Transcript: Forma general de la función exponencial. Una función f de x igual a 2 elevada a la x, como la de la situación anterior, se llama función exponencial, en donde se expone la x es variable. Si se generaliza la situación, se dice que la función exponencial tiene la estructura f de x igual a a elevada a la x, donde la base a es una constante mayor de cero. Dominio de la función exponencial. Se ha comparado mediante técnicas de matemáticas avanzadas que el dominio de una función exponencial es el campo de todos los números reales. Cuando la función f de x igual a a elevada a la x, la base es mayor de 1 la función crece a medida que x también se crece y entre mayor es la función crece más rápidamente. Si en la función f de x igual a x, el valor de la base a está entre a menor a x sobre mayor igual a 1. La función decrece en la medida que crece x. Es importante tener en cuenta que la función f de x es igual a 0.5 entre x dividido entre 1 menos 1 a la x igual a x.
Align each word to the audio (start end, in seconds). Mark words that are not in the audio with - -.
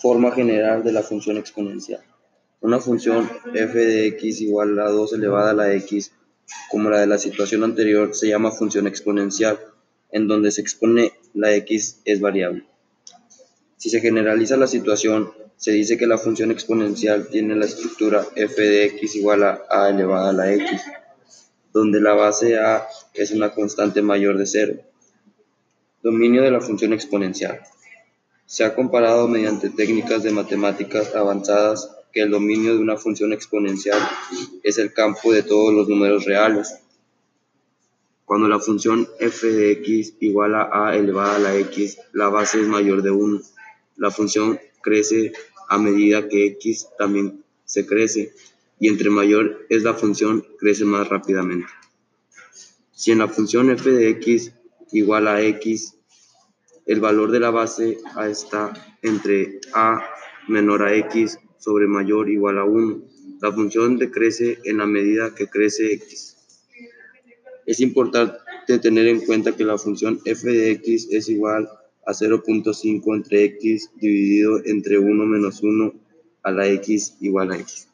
Forma 0.00 0.32
general 0.32 0.82
de 0.82 0.92
la 0.92 1.02
función 1.02 1.36
exponencial. 1.36 2.00
Una 2.62 2.80
función 2.80 3.30
f 3.54 3.78
de 3.78 4.06
x 4.06 4.40
igual 4.40 4.78
a 4.78 4.88
2 4.88 5.12
elevada 5.12 5.50
a 5.50 5.54
la 5.54 5.74
x, 5.74 6.12
como 6.70 6.88
la 6.88 7.00
de 7.00 7.06
la 7.06 7.18
situación 7.18 7.64
anterior, 7.64 8.14
se 8.14 8.28
llama 8.28 8.50
función 8.50 8.86
exponencial, 8.86 9.58
en 10.10 10.26
donde 10.26 10.52
se 10.52 10.62
expone 10.62 11.12
la 11.34 11.54
x 11.54 12.00
es 12.06 12.20
variable. 12.20 12.64
Si 13.76 13.90
se 13.90 14.00
generaliza 14.00 14.56
la 14.56 14.66
situación, 14.66 15.32
se 15.56 15.72
dice 15.72 15.98
que 15.98 16.06
la 16.06 16.16
función 16.16 16.50
exponencial 16.50 17.28
tiene 17.28 17.54
la 17.54 17.66
estructura 17.66 18.26
f 18.36 18.62
de 18.62 18.84
x 18.86 19.16
igual 19.16 19.42
a 19.42 19.62
a 19.68 19.90
elevada 19.90 20.30
a 20.30 20.32
la 20.32 20.50
x, 20.52 20.80
donde 21.74 22.00
la 22.00 22.14
base 22.14 22.58
a 22.58 22.86
es 23.12 23.32
una 23.32 23.52
constante 23.52 24.00
mayor 24.00 24.38
de 24.38 24.46
cero. 24.46 24.74
Dominio 26.02 26.42
de 26.42 26.50
la 26.50 26.62
función 26.62 26.94
exponencial. 26.94 27.60
Se 28.50 28.64
ha 28.64 28.74
comparado 28.74 29.28
mediante 29.28 29.70
técnicas 29.70 30.24
de 30.24 30.32
matemáticas 30.32 31.14
avanzadas 31.14 31.88
que 32.12 32.22
el 32.22 32.32
dominio 32.32 32.74
de 32.74 32.80
una 32.80 32.96
función 32.96 33.32
exponencial 33.32 34.00
es 34.64 34.76
el 34.78 34.92
campo 34.92 35.32
de 35.32 35.44
todos 35.44 35.72
los 35.72 35.88
números 35.88 36.24
reales. 36.24 36.80
Cuando 38.24 38.48
la 38.48 38.58
función 38.58 39.08
f 39.20 39.46
de 39.46 39.70
x 39.70 40.14
igual 40.18 40.56
a 40.56 40.68
a 40.72 40.96
elevada 40.96 41.36
a 41.36 41.38
la 41.38 41.56
x, 41.58 41.98
la 42.12 42.28
base 42.28 42.60
es 42.60 42.66
mayor 42.66 43.02
de 43.02 43.12
1 43.12 43.40
la 43.98 44.10
función 44.10 44.58
crece 44.82 45.30
a 45.68 45.78
medida 45.78 46.28
que 46.28 46.46
x 46.46 46.88
también 46.98 47.44
se 47.64 47.86
crece 47.86 48.34
y 48.80 48.88
entre 48.88 49.10
mayor 49.10 49.64
es 49.68 49.84
la 49.84 49.94
función 49.94 50.44
crece 50.58 50.84
más 50.84 51.08
rápidamente. 51.08 51.68
Si 52.90 53.12
en 53.12 53.18
la 53.18 53.28
función 53.28 53.70
f 53.70 53.88
de 53.88 54.10
x 54.10 54.52
igual 54.90 55.28
a 55.28 55.40
x, 55.40 55.94
el 56.90 56.98
valor 56.98 57.30
de 57.30 57.38
la 57.38 57.50
base 57.50 57.98
a 58.16 58.28
está 58.28 58.72
entre 59.00 59.60
a 59.72 60.02
menor 60.48 60.82
a 60.82 60.92
x 60.96 61.38
sobre 61.56 61.86
mayor 61.86 62.28
igual 62.28 62.58
a 62.58 62.64
1. 62.64 63.00
La 63.40 63.52
función 63.52 63.96
decrece 63.96 64.58
en 64.64 64.78
la 64.78 64.86
medida 64.86 65.32
que 65.32 65.46
crece 65.46 65.92
x. 65.92 66.36
Es 67.64 67.78
importante 67.78 68.40
tener 68.82 69.06
en 69.06 69.20
cuenta 69.20 69.54
que 69.54 69.64
la 69.64 69.78
función 69.78 70.20
f 70.24 70.50
de 70.50 70.72
x 70.72 71.06
es 71.12 71.28
igual 71.28 71.68
a 72.04 72.12
0.5 72.12 73.14
entre 73.14 73.44
x 73.44 73.92
dividido 74.00 74.60
entre 74.64 74.98
1 74.98 75.26
menos 75.26 75.62
1 75.62 75.94
a 76.42 76.50
la 76.50 76.66
x 76.70 77.18
igual 77.20 77.52
a 77.52 77.58
x. 77.58 77.89